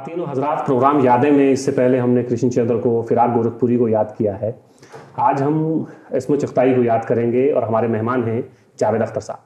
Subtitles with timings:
[0.00, 4.14] खातिन हजरात प्रोग्राम यादें में इससे पहले हमने कृष्ण चंद्र को, फिराक गोरखपुरी को याद
[4.18, 4.54] किया है।
[5.18, 8.44] आज हम इसमें चुख्ताई को याद करेंगे और हमारे मेहमान हैं
[8.78, 9.38] जावेद अख्तर साहब।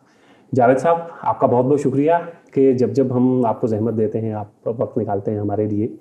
[0.53, 2.18] जावेद साहब, आपका बहुत बहुत शुक्रिया
[2.54, 5.93] कि जब जब हम आपको जहमत देते हैं, आप वक्त निकालते हैं हमारे लिए।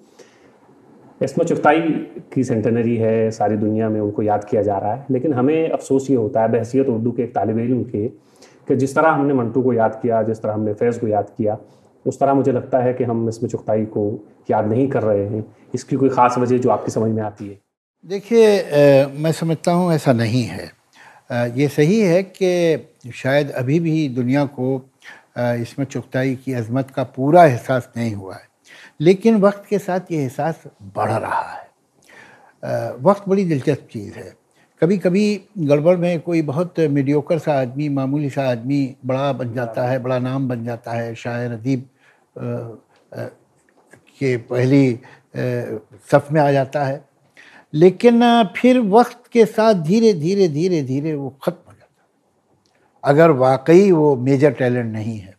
[1.21, 1.81] इसमें चुख्ताई
[2.33, 6.09] की सेंटेनरी है, सारी दुनिया में उनको याद किया जा रहा है। लेकिन हमें अफसोस
[6.09, 8.07] ये होता है, बहसीत उर्दू के एक तालब इल्म के
[8.67, 11.57] कि जिस तरह हमने मंटू को याद किया, जिस तरह हमने फैज़ को याद किया
[12.05, 14.03] उस तरह मुझे लगता है कि हम इसमें चुख्ताई को
[14.51, 17.59] याद नहीं कर रहे हैं। इसकी कोई ख़ास वजह जो आपकी समझ में आती है?
[18.05, 20.71] देखिए मैं समझता हूँ ऐसा नहीं है।
[21.31, 24.77] आ, ये सही है कि शायद अभी भी दुनिया को
[25.37, 28.47] आ, इसमें चुख्ताई की अजमत का पूरा एहसास नहीं हुआ है।
[29.01, 30.63] लेकिन वक्त के साथ ये एहसास
[30.95, 31.61] बढ़ रहा है।
[32.63, 34.33] आ, वक्त बड़ी दिलचस्प चीज़ है।
[34.81, 35.25] कभी कभी
[35.59, 40.19] गड़बड़ में कोई बहुत मीडियोकर सा आदमी मामूली सा आदमी बड़ा बन जाता है बड़ा
[40.19, 41.85] नाम बन जाता है शायर अदीब
[42.37, 44.99] के पहली
[46.11, 47.03] सफ में आ जाता है।
[47.73, 48.21] लेकिन
[48.57, 52.07] फिर वक्त के साथ धीरे धीरे धीरे धीरे वो ख़त्म हो जाता है।
[53.03, 55.33] अगर वाकई वो मेजर टैलेंट नहीं है।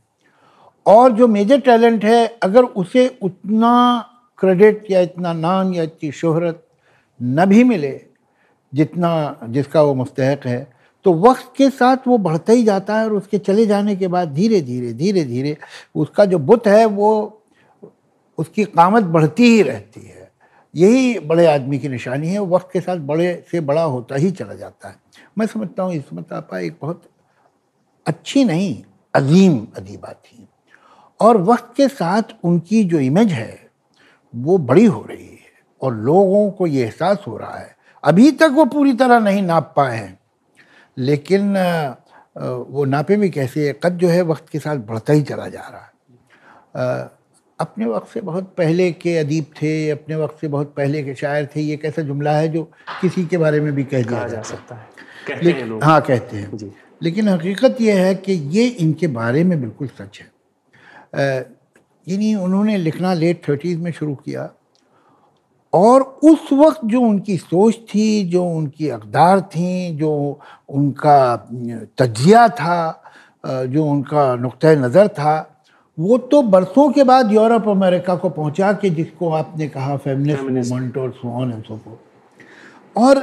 [0.87, 6.67] और जो मेजर टैलेंट है, अगर उसे उतना क्रेडिट या इतना नाम या इतनी शोहरत
[7.21, 8.01] न भी मिले,
[8.73, 10.67] जितना, जिसका वो मुस्तक है
[11.05, 14.29] तो वक्त के साथ वो बढ़ता ही जाता है और उसके चले जाने के बाद
[14.29, 15.57] धीरे धीरे धीरे धीरे
[15.95, 17.41] उसका जो बुत है वो
[18.39, 20.33] उसकी कामत बढ़ती ही रहती है।
[20.75, 24.55] यही बड़े आदमी की निशानी है। वक्त के साथ बड़े से बड़ा होता ही चला
[24.55, 24.97] जाता है।
[25.39, 27.03] मैं समझता हूँ इसमत आपा एक बहुत
[28.07, 28.83] अच्छी नहीं,
[29.15, 30.49] अजीम अदीबा थी।
[31.21, 33.71] और वक्त के साथ उनकी जो इमेज है,
[34.35, 38.51] वो बड़ी हो रही है और लोगों को ये एहसास हो रहा है। अभी तक
[38.53, 40.19] वो पूरी तरह नहीं नाप पाए हैं।
[40.99, 41.57] लेकिन
[42.69, 45.83] वो नापे भी कैसे कद जो है वक्त के साथ बढ़ता ही चला जा रहा
[45.83, 47.09] है।
[47.59, 51.47] अपने वक्त से बहुत पहले के अदीब थे अपने वक्त से बहुत पहले के शायर
[51.47, 52.63] थे ये कैसा जुमला है जो
[53.01, 54.87] किसी के बारे में भी कह दिया जा सकता है।
[55.29, 59.61] कहते हैं लोग। हाँ कहते हैं। लेकिन हकीकत यह है कि ये इनके बारे में
[59.61, 60.27] बिल्कुल सच है।
[62.07, 64.51] यानी उन्होंने लिखना लेट थर्टीज़ में शुरू किया
[65.75, 70.13] और उस वक्त जो उनकी सोच थी जो उनकी अकदार थी जो
[70.69, 71.37] उनका
[71.99, 72.79] तजिया था
[73.47, 75.35] जो उनका नुक़ नज़र था
[75.99, 80.97] वो तो बरसों के बाद यूरोप अमेरिका को पहुँचा के जिसको आपने कहा फेमिनिस्ट मूवमेंट
[80.99, 81.99] और सो ऑन एंड सो
[82.97, 83.23] और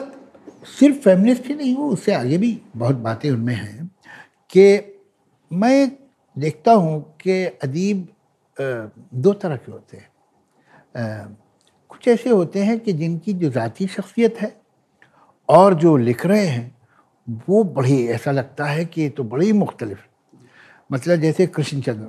[0.80, 3.90] सिर्फ़ फेमिनिस्ट ही नहीं वो उससे आगे भी बहुत बातें उनमें हैं
[4.50, 4.66] कि
[5.52, 5.92] मैं
[6.38, 8.08] देखता हूँ कि अदीब
[9.14, 11.38] दो तरह के होते हैं।
[12.02, 14.50] कुछ ऐसे होते हैं कि जिनकी जो ज़ाती शख्सियत है
[15.50, 16.76] और जो लिख रहे हैं,
[17.48, 20.00] वो बड़ी, ऐसा लगता है कि तो बड़ी मुख्तलिफ़
[20.90, 22.08] मतलब जैसे कृष्ण चंद्र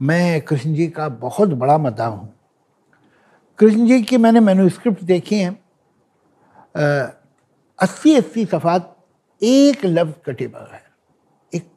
[0.00, 2.32] मैं कृष्ण जी का बहुत बड़ा मदा हूँ।
[3.58, 5.58] कृष्ण जी की मैंने मैन्यूस्क्रिप्ट देखी हैं।
[7.78, 8.96] अस्सी अस्सी सफ़ात
[9.42, 10.82] एक लफ्ज़ कटे बगैर,
[11.52, 11.70] एक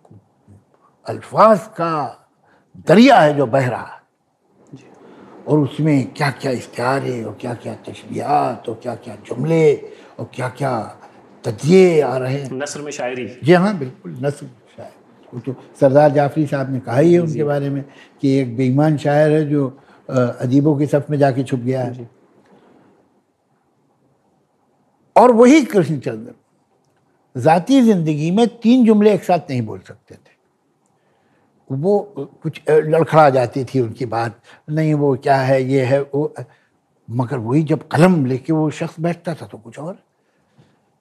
[1.05, 1.93] अल्फाज का
[2.87, 4.03] दरिया है जो बह रहा है।
[5.47, 9.73] और उसमें क्या क्या इश्तार है और क्या क्या तशबियात और क्या क्या जुमले
[10.19, 10.71] और क्या क्या
[11.43, 14.47] तजिए आ रहे हैं। नसर में शायरी। जी हाँ बिल्कुल नसर
[14.77, 14.91] शायर।
[15.33, 17.83] वो तो सरदार जाफरी साहब ने कहा ही है उनके बारे में
[18.21, 19.67] कि एक बेईमान शायर है जो
[20.09, 22.09] अदीबों की सफ में जाके छुप गया है।
[25.15, 26.33] और वही कृष्णचंद्र
[27.35, 30.15] ज़ाती ज़िंदगी में तीन जुमले एक साथ नहीं बोल सकते।
[31.69, 31.99] वो
[32.43, 34.39] कुछ लड़खड़ा जाती थी उनकी बात,
[34.69, 36.33] नहीं वो क्या है, ये है, वो,
[37.07, 39.97] मगर वही जब कलम लेके वो शख्स बैठता था तो कुछ और।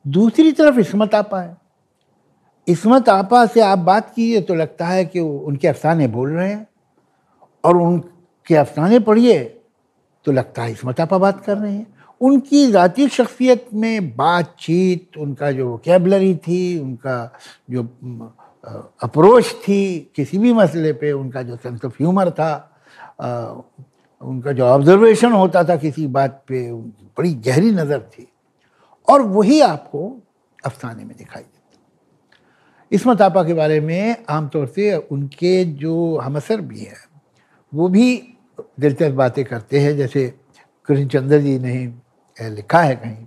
[0.05, 1.57] दूसरी तरफ़ इसमत आपा है।
[2.67, 6.67] इसमत आपा से आप बात कीजिए तो लगता है कि उनके अफसाने बोल रहे हैं,
[7.65, 9.43] और उनके अफसाने पढ़िए
[10.27, 11.87] तो लगता है इसमत आपा बात कर रहे हैं।
[12.21, 17.33] उनकी ज़ाती शख्सियत में बातचीत, उनका जो कैबलरी थी, उनका
[17.71, 17.83] जो
[18.65, 22.53] अप्रोच थी किसी भी मसले पे, उनका जो सेंस ऑफ़ ह्यूमर था
[24.23, 28.27] उनका जो ऑब्जर्वेशन होता था किसी बात पे, बड़ी गहरी नज़र थी।
[29.09, 30.09] और वही आपको
[30.67, 31.61] अफसाने में दिखाई देता।
[32.93, 37.05] इसमत आपा के बारे में आमतौर से उनके जो हमसर भी हैं,
[37.73, 38.17] वो भी
[38.81, 40.27] दिलचस्प बातें करते हैं। जैसे
[40.89, 43.25] कृष्णचंद्र जी ने लिखा है कहीं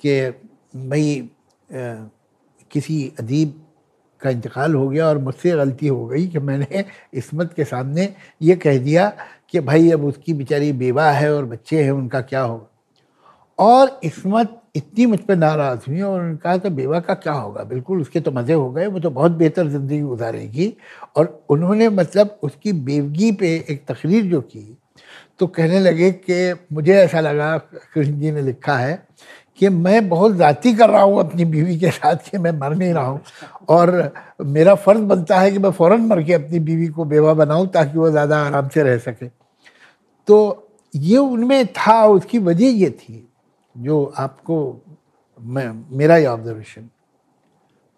[0.00, 0.30] कि,
[0.88, 1.30] भाई
[2.70, 3.62] किसी अदीब
[4.20, 6.84] का इंतकाल हो गया और मुझसे गलती हो गई कि मैंने
[7.14, 8.08] इसमत के सामने
[8.42, 9.12] ये कह दिया
[9.50, 12.66] कि भाई अब उसकी बेचारी बेवा है और बच्चे हैं, उनका क्या होगा?
[13.58, 17.62] और इसमत इतनी मुझ पर नाराज़ हुई और उन्होंने कहा कि बेवा का क्या होगा?
[17.64, 20.72] बिल्कुल उसके तो मज़े हो गए, वो तो बहुत बेहतर ज़िंदगी गुजारेगी।
[21.16, 24.76] और उन्होंने मतलब उसकी बेवगी पे एक तकरीर जो की
[25.40, 29.06] तो कहने लगे कि मुझे ऐसा लगा, कृष्ण जी ने लिखा है
[29.58, 32.92] कि मैं बहुत ज़ाती कर रहा हूँ अपनी बीवी के साथ कि मैं मर नहीं
[32.94, 33.20] रहा हूँ।
[33.68, 34.12] और
[34.42, 37.98] मेरा फ़र्ज़ बनता है कि मैं फ़ौरन मर के अपनी बीवी को बेवा बनाऊँ ताकि
[37.98, 39.26] वो ज़्यादा आराम से रह सके।
[40.28, 43.28] तो ये उनमें था, उसकी वजह ये थी
[43.74, 44.82] जो आपको
[45.40, 46.88] मैं, मेरा ये ऑब्जर्वेशन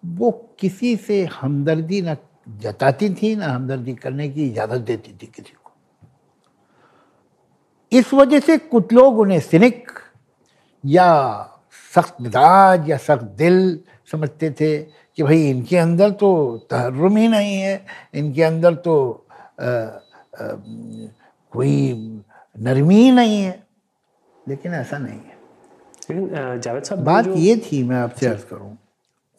[0.03, 0.31] वो
[0.61, 2.17] किसी से हमदर्दी ना
[2.61, 5.73] जताती थी, ना हमदर्दी करने की इजाज़त देती थी किसी को।
[7.93, 9.91] इस वजह से कुछ लोग उन्हें सिनिक
[10.85, 11.11] या
[11.95, 13.59] सख्त मिजाज या सख्त दिल
[14.13, 14.77] समझते थे
[15.19, 16.31] कि भाई इनके अंदर तो
[16.71, 18.95] तहर्रम ही नहीं है इनके अंदर तो
[19.61, 19.99] आ, आ,
[21.53, 21.73] कोई
[22.55, 23.67] नरमी ही नहीं है।
[24.49, 25.37] लेकिन ऐसा नहीं है।
[26.11, 28.77] लेकिन जावेद साहब बात ये थी मैं आपसे अर्ज़ करूँ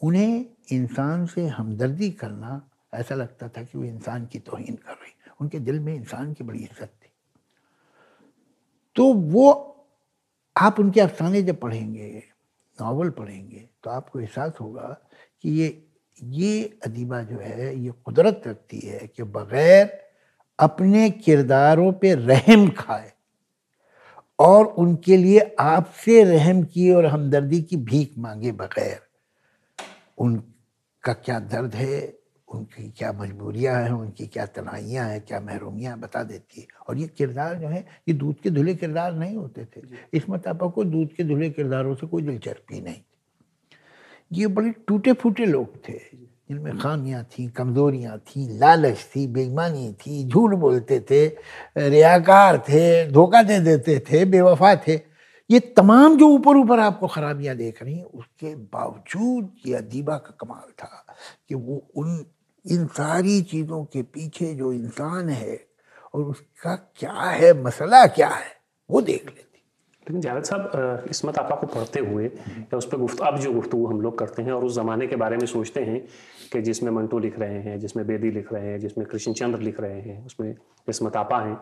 [0.02, 2.60] उन्हें इंसान से हमदर्दी करना
[2.94, 6.44] ऐसा लगता था कि वो इंसान की तोहिन कर रही उनके दिल में इंसान की
[6.44, 7.10] बड़ी इज़्ज़त थी।
[8.96, 9.76] तो वो
[10.60, 12.22] आप उनके अफसाने जब पढ़ेंगे,
[12.78, 14.96] नावल पढ़ेंगे तो आपको एहसास होगा
[15.42, 15.86] कि ये
[16.22, 19.98] ये अदीबा जो है, ये कुदरत रखती है कि बग़ैर
[20.58, 23.12] अपने किरदारों पे रहम खाए
[24.38, 29.00] और उनके लिए आपसे रहम की और हमदर्दी की भीख मांगे बगैर।
[30.18, 32.19] उनका क्या दर्द है?
[32.50, 37.06] उनकी क्या मजबूरियाँ हैं उनकी क्या तनाइयाँ हैं क्या महरूमियाँ बता देती है। और ये
[37.08, 39.80] किरदार जो है ये दूध के धुले किरदार नहीं होते थे।
[40.14, 43.00] इस मताबा को दूध के धुले किरदारों से कोई दिलचस्पी नहीं
[44.30, 50.24] ये बड़े टूटे फूटे लोग थे जिनमें खामियाँ थी कमज़ोरियाँ थी लालच थी बेईमानी थी
[50.28, 51.26] झूठ बोलते थे
[51.78, 55.00] रियाकार थे धोखा दे देते थे बेवफा थे।
[55.50, 60.34] ये तमाम जो ऊपर ऊपर आपको खराबियाँ देख रही हैं उसके बावजूद ये अदीबा का
[60.40, 61.04] कमाल था
[61.48, 62.24] कि वो उन
[62.64, 65.60] इन सारी चीज़ों के पीछे जो इंसान है
[66.14, 68.52] और उसका क्या है, मसला क्या है,
[68.90, 69.46] वो देख लेती।
[70.06, 73.84] लेकिन जावेद साहब इसमत आपा को पढ़ते हुए या उस पर गुफ्त, अब जो गुफ्तु
[73.86, 76.00] हम लोग करते हैं और उस ज़माने के बारे में सोचते हैं
[76.52, 79.80] कि जिसमें मंटू लिख रहे हैं, जिसमें बेदी लिख रहे हैं, जिसमें कृष्ण चंद्र लिख
[79.80, 80.54] रहे हैं, उसमें
[80.88, 81.56] इसमत आपा हैं।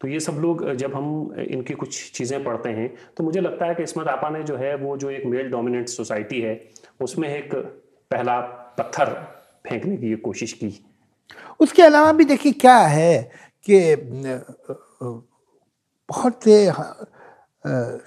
[0.00, 3.74] तो ये सब लोग जब हम इनकी कुछ चीज़ें पढ़ते हैं तो मुझे लगता है
[3.74, 6.60] कि इसमत आपा ने जो है, वो जो एक मेल डोमिनेंट सोसाइटी है,
[7.00, 8.40] उसमें एक पहला
[8.78, 9.14] पत्थर
[9.64, 10.84] फेंकने की कोशिश की।
[11.60, 13.22] उसके अलावा भी देखिए क्या है
[13.68, 13.94] कि
[16.08, 16.72] बहुत से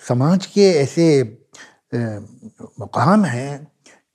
[0.07, 1.05] समाज के ऐसे
[2.81, 3.67] मकाम हैं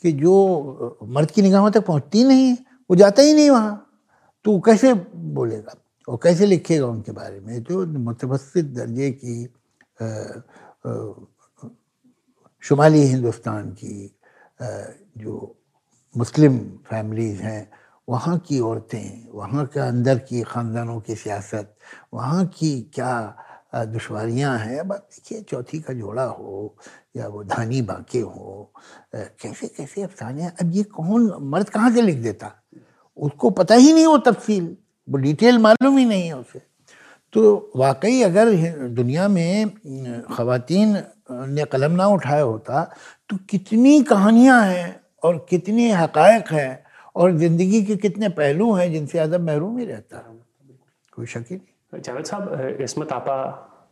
[0.04, 2.56] कि जो मर्द की निगाहों तक पहुँचती नहीं,
[2.90, 3.84] वो जाता ही नहीं वहाँ।
[4.44, 5.74] तो कैसे बोलेगा?
[6.08, 7.62] और कैसे लिखेगा उनके बारे में?
[7.62, 9.44] जो मुतवसत दर्जे की
[12.62, 14.10] शुमाली हिंदुस्तान की
[15.18, 15.54] जो
[16.14, 16.58] मुस्लिम
[16.90, 17.68] फैमिलीज़ हैं,
[18.08, 21.74] वहाँ की औरतें, वहाँ के अंदर की ख़ानदानों की सियासत,
[22.14, 26.74] वहाँ की क्या दुश्वारियाँ हैं, अब देखिए चौथी का जोड़ा हो
[27.16, 28.72] या वो धानी बाके हो
[29.14, 32.52] कैसे कैसे अफसाने अब ये कौन मर्द कहाँ से लिख देता?
[33.18, 34.76] उसको पता ही नहीं वो तफसील,
[35.08, 36.62] वो डिटेल मालूम ही नहीं है उसे।
[37.34, 38.50] तो वाकई अगर
[38.90, 39.70] दुनिया में
[40.32, 40.96] ख़वातीन
[41.30, 42.82] ने कलम ना उठाया होता
[43.30, 46.84] तो कितनी कहानियाँ हैं और कितने हकायक हैं
[47.16, 50.36] और ज़िंदगी के कितने पहलू हैं जिनसे अदब महरूम ही रहता है।
[51.12, 53.36] कोई शक ही नहीं। जावेद साहब इसमत आपा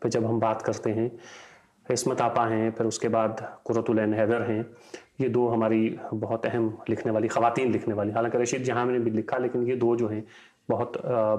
[0.02, 1.10] पे जब हम बात करते हैं
[1.86, 4.64] इसमत आपा हैं फिर उसके बाद कुरतुलैन हैदर हैं
[5.20, 9.10] ये दो हमारी बहुत अहम लिखने वाली ख़वातीन लिखने वाली हालाँकि रशीद जहाँ ने भी
[9.10, 10.24] लिखा लेकिन ये दो जो हैं
[10.68, 10.92] बहुत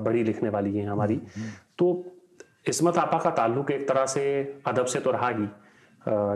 [0.04, 2.06] बड़ी लिखने वाली हैं हमारी। हम्म, हम्म। तो
[2.70, 4.24] इसमत आपा का ताल्लुक एक तरह से
[4.68, 5.48] अदब से तो रहा ही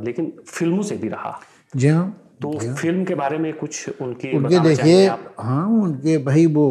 [0.06, 1.40] लेकिन फ़िल्मों से भी रहा।
[1.76, 2.06] जी हाँ।
[2.42, 5.08] तो फ़िल्म के बारे में कुछ उनके उनके देखिए
[5.40, 6.66] हाँ उनके भाई वो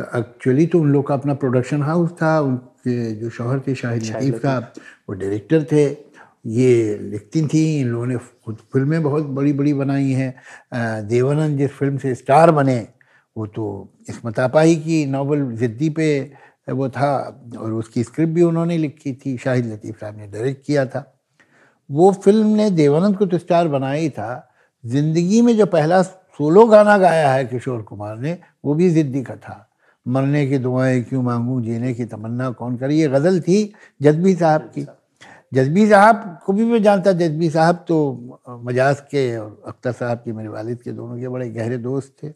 [0.00, 4.36] एक्चुअली तो उन लोग का अपना प्रोडक्शन हाउस था उनके जो शोहर थे शाहिद लतीफ़
[4.42, 4.72] साहब
[5.08, 5.84] वो डायरेक्टर थे।
[6.46, 11.70] ये लिखती थी इन लोगों ने खुद फ़िल्में बहुत बड़ी बड़ी बनाई हैं। देवानंद जिस
[11.70, 12.78] फ़िल्म से स्टार बने
[13.36, 13.66] वो तो
[14.08, 16.08] इस इसमत ही की नावल ज़िद्दी पे
[16.68, 17.10] वो था
[17.58, 21.04] और उसकी स्क्रिप्ट भी उन्होंने लिखी थी शाहिद लतीफ़ साहब ने डायरेक्ट किया था।
[21.90, 24.49] वो फ़िल्म ने देवानंद को तो स्टार बनाया ही था
[24.84, 29.36] ज़िंदगी में जो पहला सोलो गाना गाया है किशोर कुमार ने, वो भी जिद्दी का
[29.36, 29.66] था।
[30.06, 32.94] मरने की दुआएँ क्यों मांगू, जीने की तमन्ना कौन करे?
[32.94, 33.72] ये गज़ल थी
[34.02, 34.86] जदबी साहब की।
[35.52, 37.96] जदबी साहब को भी मैं जानता जदबी साहब तो
[38.64, 42.28] मजाज के और अख्तर साहब के मेरे वालिद के दोनों के बड़े गहरे दोस्त थे।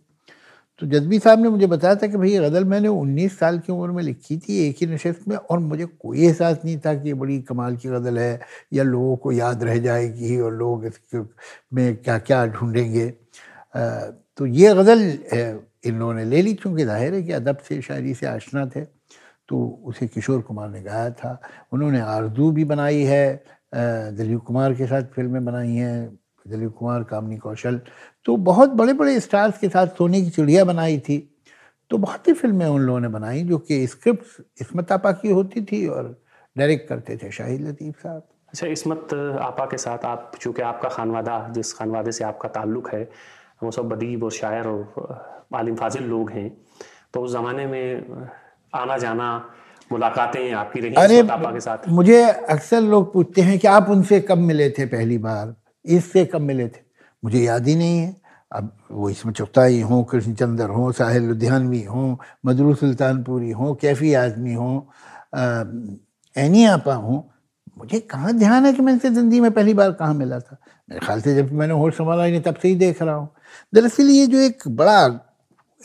[0.80, 3.90] तो जज्बी साहब ने मुझे बताया था कि भाई गज़ल मैंने 19 साल की उम्र
[3.90, 7.14] में लिखी थी एक ही नशस्त में और मुझे कोई एहसास नहीं था कि ये
[7.14, 8.40] बड़ी कमाल की गज़ल है
[8.72, 11.20] या लोगों को याद रह जाएगी और लोग इसके
[11.74, 13.08] में क्या क्या ढूंढेंगे
[14.38, 15.00] तो ये गज़ल
[15.86, 18.80] इन लोगों ने ले ली चूँकि ज़ाहिर है कि अदब से, शायरी से आशना थे।
[19.48, 21.40] तो उसे किशोर कुमार ने गाया था।
[21.72, 27.36] उन्होंने आरज़ू भी बनाई है दिलीप कुमार के साथ फ़िल्में बनाई हैं। दिलीप कुमार कामनी
[27.36, 27.80] कौशल।
[28.26, 31.18] तो बहुत बड़े बड़े स्टार्स के साथ सोने की चिड़िया बनाई थी।
[31.90, 35.62] तो बहुत ही फ़िल्में उन लोगों ने बनाई जो कि स्क्रिप्ट इसमत आपा की होती
[35.64, 36.14] थी और
[36.56, 41.38] डायरेक्ट करते थे शाहिद लतीफ़ साहब। अच्छा इसमत आपा के साथ आप चूँकि आपका खानवादा
[41.54, 43.08] जिस खानवादे से आपका ताल्लुक़ है
[43.62, 46.48] वो सब बदीब और शायर और आलिम फाजिल लोग हैं।
[47.14, 48.28] तो उस ज़माने में
[48.74, 49.26] आना जाना
[49.92, 51.88] मुलाकातें आपकी रही अरे के साथ?
[51.88, 55.54] मुझे अक्सर लोग पूछते हैं कि आप उनसे कब मिले थे पहली बार?
[55.84, 56.80] इससे कब मिले थे?
[57.22, 58.16] मुझे याद ही नहीं है।
[58.52, 64.54] अब वो इसमें चुगताई हों, कृष्णचंद्र हों, साहिल लुधियानवी हों, मदरू सुल्तानपुरी हों, कैफी आजमी
[64.54, 64.80] हों
[66.36, 67.22] एनी आपा हों,
[67.78, 70.56] मुझे कहाँ ध्यान है कि मैं इनसे ज़िंदगी में पहली बार कहाँ मिला था?
[70.88, 73.28] मेरे ख्याल से जब मैंने होश संभाला नहीं तब से ही देख रहा हूँ।
[73.74, 75.20] दरअसल ये जो एक बड़ा,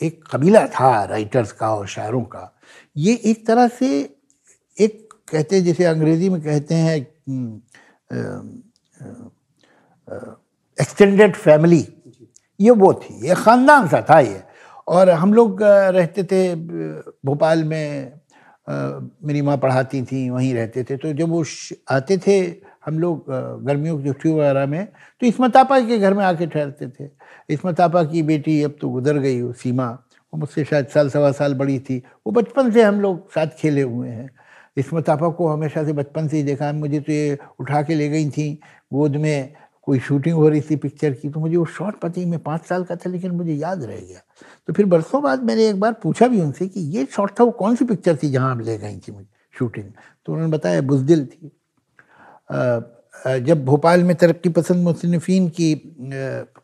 [0.00, 2.52] एक कबीला था राइटर्स का और शायरों का,
[2.96, 3.88] ये एक तरह से
[4.76, 7.00] एक कहते हैं, जैसे अंग्रेज़ी में कहते हैं
[10.10, 11.86] एक्सटेंडेड फैमिली
[12.60, 14.42] ये वो थी, ये ख़ानदान सा था ये।
[14.88, 16.54] और हम लोग रहते थे
[17.26, 18.12] भोपाल में
[18.66, 21.44] मेरी माँ पढ़ाती थी, वहीं रहते थे। तो जब वो
[21.90, 22.38] आते थे,
[22.86, 23.24] हम लोग
[23.66, 24.86] गर्मियों की छुट्टी वगैरह में
[25.22, 27.08] तो इसमतापा के घर में आके ठहरते थे।
[27.48, 29.88] इसमतापा की बेटी अब तो गुजर गई, वो सीमा,
[30.32, 33.82] वो मुझसे शायद साल, सवा साल बड़ी थी। वो बचपन से हम लोग साथ खेले
[33.82, 34.28] हुए हैं।
[34.76, 38.28] इसमतापा को हमेशा से बचपन से ही देखा। मुझे तो ये उठा के ले गई
[38.30, 38.52] थी
[38.92, 39.52] गोद में
[39.86, 42.64] कोई शूटिंग हो रही थी पिक्चर की तो मुझे वो शॉट पता ही, मैं पाँच
[42.66, 44.20] साल का था, लेकिन मुझे याद रह गया।
[44.68, 47.50] तो फिर बरसों बाद मैंने एक बार पूछा भी उनसे कि ये शॉट था, वो
[47.52, 49.90] कौन सी पिक्चर थी जहाँ आप ले गई थी मुझे शूटिंग?
[50.26, 51.50] तो उन्होंने बताया बुजदिल थी।
[53.40, 55.74] जब भोपाल में तरक्की पसंद मुसनफिन की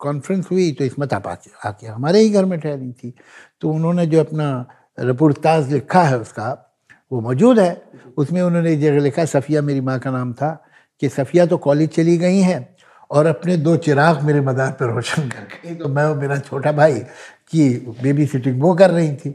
[0.01, 3.13] कॉन्फ्रेंस हुई तो इसमत आप आके आके हमारे ही घर में ठहरी थी।
[3.61, 4.49] तो उन्होंने जो अपना
[4.99, 6.49] रिपोर्टाज लिखा है उसका,
[7.11, 7.83] वो मौजूद है।
[8.17, 10.51] उसमें उन्होंने एक जगह लिखा, सफ़िया मेरी माँ का नाम था,
[11.03, 12.76] कि सफ़िया तो कॉलेज चली गई हैं
[13.11, 16.73] और अपने दो चिराग मेरे मदार पर रोशन कर गई तो मैं और मेरा छोटा
[16.73, 16.99] भाई
[17.49, 17.69] की
[18.03, 19.31] बेबी सिटिंग वो कर रही थी।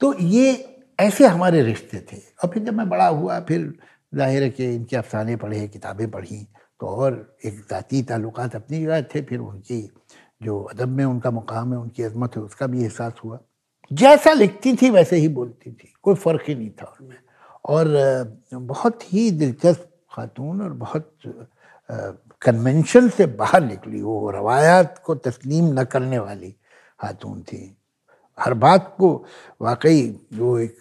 [0.00, 0.52] तो ये
[1.00, 3.72] ऐसे हमारे रिश्ते थे। और फिर जब मैं बड़ा हुआ, फिर
[4.12, 6.46] ज़ाहिर है कि इनके अफसाने पढ़े, किताबें पढ़ी
[6.80, 9.80] तो और एक ज़ाती ताल्लुक अपनी जगह थे, फिर उनकी
[10.42, 13.38] जो अदब में उनका मुकाम है, उनकी अजमत है, उसका भी एहसास हुआ।
[13.90, 17.16] जैसा लिखती थी, वैसे ही बोलती थी। कोई फ़र्क ही नहीं था उनमें।
[17.64, 17.86] और
[18.54, 21.10] बहुत ही दिलचस्प खातून और बहुत
[22.42, 26.50] कन्वेंशन से बाहर निकली। वो रवायात को तस्लीम न करने वाली
[27.00, 27.76] खातून थी।
[28.38, 29.12] हर बात को
[29.60, 30.02] वाकई
[30.32, 30.80] जो एक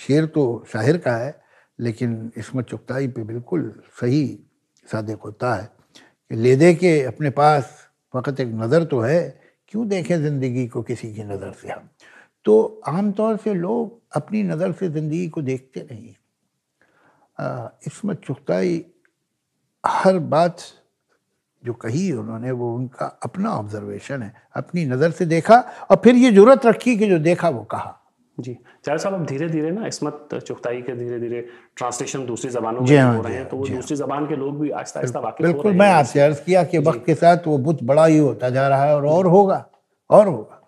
[0.00, 1.34] शेर तो शाहिर का है,
[1.78, 4.26] लेकिन इसमें चुगताई पे बिल्कुल सही
[4.86, 5.70] सादक होता है
[6.30, 7.72] कि ले दे के अपने पास
[8.14, 11.88] फ़कत एक नज़र तो है, क्यों देखें ज़िंदगी को किसी की नज़र से हम?
[12.46, 16.14] तो आम तौर से लोग अपनी नज़र से ज़िंदगी को देखते नहीं।
[17.86, 18.84] इसमें चुगताई
[19.84, 20.60] हर बात
[21.64, 25.56] जो कही उन्होंने वो उनका अपना ऑब्जर्वेशन है। अपनी नज़र से देखा
[25.90, 28.00] और फिर ये ज़रूरत रखी कि जो देखा वो कहा।
[28.38, 31.40] जी। चार साहब अब धीरे धीरे ना इसमत चुगताई के धीरे धीरे
[31.76, 34.58] ट्रांसलेशन दूसरी जबानों में हाँ, हो रहे हैं तो वो हाँ। दूसरी जबान के लोग
[34.60, 37.82] भी आहिस्ता आहिस्ता वाकिफ बिल्कुल मैं आपसे अर्ज़ किया कि वक्त के साथ वो बुत
[37.82, 39.64] बड़ा ही होता जा रहा है और और होगा
[40.10, 40.60] और होगा।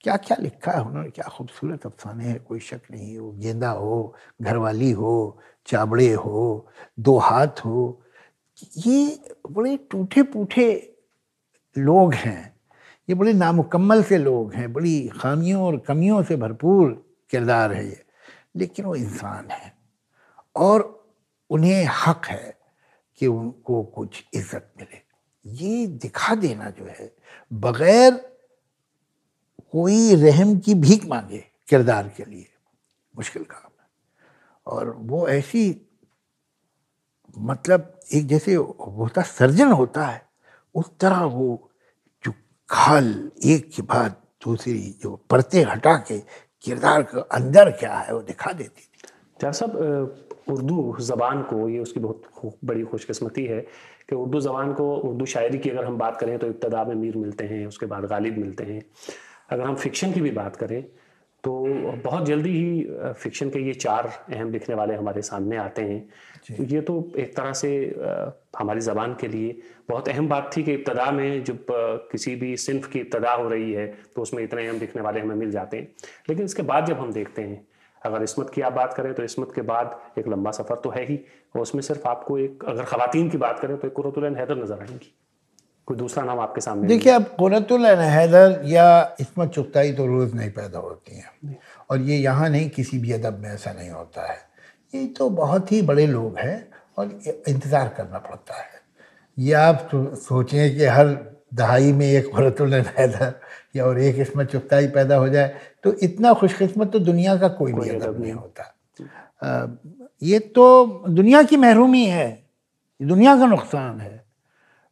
[0.00, 1.10] क्या क्या लिखा है उन्होंने?
[1.10, 6.66] क्या खूबसूरत अफसाने हैं कोई शक नहीं वो गेंदा हो घरवाली हो चाबड़े हो
[7.00, 8.02] दो हाथ हो
[8.76, 9.18] ये
[9.50, 10.96] बड़े टूटे पूठे
[11.76, 12.56] लोग हैं।
[13.08, 16.90] ये बड़े नामुकम्मल से लोग हैं। बड़ी खामियों और कमियों से भरपूर
[17.30, 18.04] किरदार है ये।
[18.56, 19.72] लेकिन वो इंसान है
[20.56, 21.08] और
[21.50, 22.58] उन्हें हक है
[23.16, 25.04] कि उनको कुछ इज़्ज़त मिले।
[25.44, 27.12] ये दिखा देना जो है,
[27.52, 28.14] बगैर
[29.72, 32.46] कोई रहम की भीख मांगे किरदार के लिए,
[33.14, 33.88] मुश्किल काम है।
[34.66, 35.70] और वो ऐसी
[37.36, 40.22] मतलब एक जैसे होता सर्जन होता है,
[40.74, 41.70] उस तरह वो
[42.24, 42.32] जो
[42.68, 43.08] खाल
[43.44, 46.18] एक के बाद दूसरी जो परतें हटा के
[46.64, 52.00] किरदार का अंदर क्या है, वो दिखा देती थी। साहब उर्दू ज़बान को, ये उसकी
[52.00, 53.60] बहुत बड़ी खुशकस्मती है
[54.08, 57.16] कि उर्दू ज़बान को, उर्दू शायरी की अगर हम बात करें तो इब्तदा में मीर
[57.16, 58.82] मिलते हैं, उसके बाद गालिब मिलते हैं।
[59.50, 60.82] अगर हम फिक्शन की भी बात करें
[61.44, 61.52] तो
[62.04, 66.08] बहुत जल्दी ही फिक्शन के ये चार अहम लिखने वाले हमारे सामने आते हैं।
[66.48, 67.70] तो ये तो एक तरह से
[68.58, 69.56] हमारी ज़बान के लिए
[69.88, 71.66] बहुत अहम बात थी कि इब्तदा में जब
[72.12, 73.86] किसी भी सिंफ की इब्तदा हो रही है
[74.16, 75.88] तो उसमें इतने अहम लिखने वाले हमें मिल जाते हैं।
[76.28, 77.66] लेकिन इसके बाद जब हम देखते हैं
[78.02, 81.04] अगर इसमत की आप बात करें तो इसमत के बाद एक लंबा सफ़र तो है
[81.06, 81.16] ही
[81.56, 84.80] और उसमें सिर्फ़ आपको एक अगर ख़वातीन की बात करें तो एक कुरतुल हैदर नज़र
[84.80, 85.12] आएँगी।
[85.88, 90.50] कोई दूसरा नाम आपके सामने देखिए अब कुरतुल हैदर या इसमत चुगताई तो रोज़ नहीं
[90.50, 91.58] पैदा होती हैं।
[91.90, 94.38] और ये यहाँ नहीं किसी भी अदब में ऐसा नहीं होता है।
[94.94, 96.56] ये तो बहुत ही बड़े लोग हैं
[96.98, 98.80] और इंतज़ार करना पड़ता है।
[99.38, 101.06] ये आप तो सोचें कि हर
[101.54, 103.32] दहाई में एक वरतुल पैदा
[103.76, 107.72] या और एक इसमें चुगताई पैदा हो जाए तो इतना खुशकस्मत तो दुनिया का कोई,
[107.72, 108.62] भी अदब नहीं होता।
[109.42, 109.66] आ,
[110.22, 112.28] ये तो दुनिया की महरूमी है
[113.00, 114.24] दुनिया का नुकसान है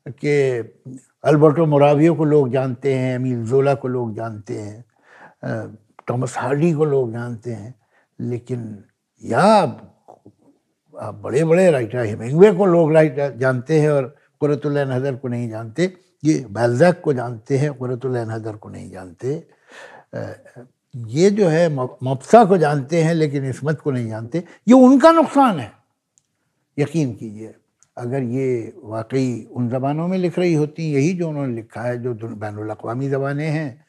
[0.06, 0.32] कि
[1.24, 4.84] अल्बर्टो मोरावियो को लोग जानते हैं अमीर जोला को लोग जानते हैं
[6.08, 7.74] टॉमस हार्डी को लोग जानते हैं
[8.18, 8.84] लेकिन
[9.24, 9.64] या
[10.94, 15.92] बड़े बड़े राइटर हेमिंगवे को लोग राइटर जानते हैं और कुरतुल हदर को नहीं जानते।
[16.24, 19.32] ये बैलजैक को जानते हैं कुरतुल हदर को नहीं जानते।
[20.96, 21.68] ये जो है
[22.04, 25.72] मफसा को जानते हैं, लेकिन इसमत को नहीं जानते। ये उनका नुकसान है।
[26.78, 27.54] यकीन कीजिए,
[27.98, 32.14] अगर ये वाकई उन ज़बानों में लिख रही होती, यही जो उन्होंने लिखा है, जो
[32.14, 33.84] बैन अवी ज़बानें हैं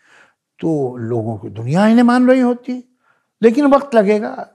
[0.60, 2.84] तो लोगों की दुनिया इन्हें मान रही होती।
[3.42, 4.48] लेकिन वक्त लगेगा।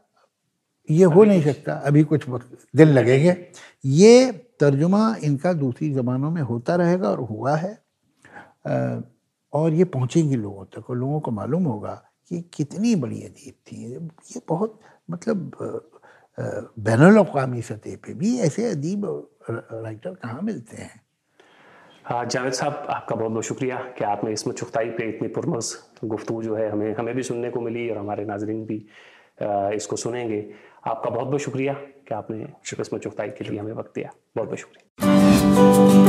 [0.91, 3.37] ये हो नहीं सकता अभी कुछ वक्त दिन लगेंगे।
[3.85, 7.79] ये तर्जुमा इनका दूसरी ज़बानों में होता रहेगा और हुआ है।
[9.53, 11.95] और ये पहुँचेंगी लोगों तक और लोगों को मालूम होगा
[12.31, 14.81] कि कितनी बड़ी अदीब थी। ये बहुत
[15.11, 15.51] मतलब
[16.39, 19.05] बैन अवी सतह पे भी ऐसे अदीब
[19.51, 21.01] राइटर कहाँ मिलते हैं?
[22.05, 25.73] हाँ जावेद साहब आपका बहुत बहुत शुक्रिया कि आपने इसमें चुखताई पे इतनी पुरमस
[26.05, 28.79] गुफ्तु जो है हमें हमें भी सुनने को मिली और हमारे नाजरन भी।
[29.43, 30.45] इसको सुनेंगे।
[30.87, 32.47] आपका बहुत बहुत शुक्रिया कि आपने
[32.81, 36.00] इसमें चुकताई के लिए हमें वक्त दिया। बहुत बहुत शुक्रिया।